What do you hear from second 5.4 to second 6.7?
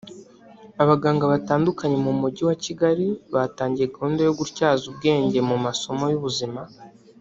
mu masomo y’ubuzima